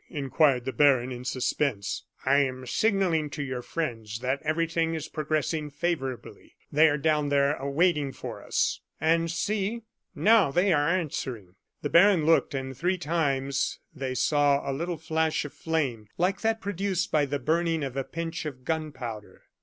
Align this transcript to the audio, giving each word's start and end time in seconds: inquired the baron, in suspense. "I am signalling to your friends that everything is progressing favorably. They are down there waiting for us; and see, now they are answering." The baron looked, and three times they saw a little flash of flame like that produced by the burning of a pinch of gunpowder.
inquired 0.09 0.65
the 0.65 0.71
baron, 0.73 1.11
in 1.11 1.23
suspense. 1.23 2.05
"I 2.25 2.39
am 2.39 2.65
signalling 2.65 3.29
to 3.29 3.43
your 3.43 3.61
friends 3.61 4.17
that 4.21 4.41
everything 4.41 4.95
is 4.95 5.07
progressing 5.07 5.69
favorably. 5.69 6.55
They 6.71 6.89
are 6.89 6.97
down 6.97 7.29
there 7.29 7.55
waiting 7.63 8.11
for 8.11 8.43
us; 8.43 8.81
and 8.99 9.29
see, 9.29 9.83
now 10.15 10.49
they 10.49 10.73
are 10.73 10.89
answering." 10.89 11.53
The 11.83 11.91
baron 11.91 12.25
looked, 12.25 12.55
and 12.55 12.75
three 12.75 12.97
times 12.97 13.77
they 13.93 14.15
saw 14.15 14.67
a 14.67 14.73
little 14.73 14.97
flash 14.97 15.45
of 15.45 15.53
flame 15.53 16.07
like 16.17 16.41
that 16.41 16.61
produced 16.61 17.11
by 17.11 17.27
the 17.27 17.37
burning 17.37 17.83
of 17.83 17.95
a 17.95 18.03
pinch 18.03 18.47
of 18.47 18.65
gunpowder. 18.65 19.43